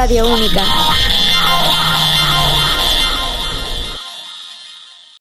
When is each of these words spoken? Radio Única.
Radio 0.00 0.24
Única. 0.24 1.19